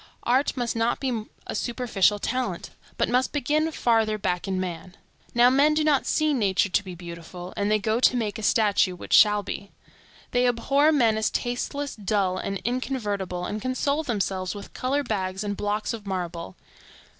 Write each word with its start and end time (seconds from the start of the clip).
Art 0.23 0.57
must 0.57 0.75
not 0.75 0.99
be 0.99 1.25
a 1.45 1.53
superficial 1.53 2.17
talent, 2.17 2.71
but 2.97 3.07
must 3.07 3.31
begin 3.31 3.71
farther 3.71 4.17
back 4.17 4.47
in 4.47 4.59
man. 4.59 4.97
Now 5.35 5.51
men 5.51 5.75
do 5.75 5.83
not 5.83 6.07
see 6.07 6.33
nature 6.33 6.69
to 6.69 6.83
be 6.83 6.95
beautiful, 6.95 7.53
and 7.55 7.69
they 7.69 7.77
go 7.77 7.99
to 7.99 8.17
make 8.17 8.39
a 8.39 8.41
statue 8.41 8.95
which 8.95 9.13
shall 9.13 9.43
be. 9.43 9.69
They 10.31 10.47
abhor 10.47 10.91
men 10.91 11.19
as 11.19 11.29
tasteless, 11.29 11.95
dull, 11.95 12.39
and 12.39 12.57
inconvertible, 12.65 13.45
and 13.45 13.61
console 13.61 14.01
themselves 14.01 14.55
with 14.55 14.73
color 14.73 15.03
bags 15.03 15.43
and 15.43 15.55
blocks 15.55 15.93
of 15.93 16.07
marble. 16.07 16.55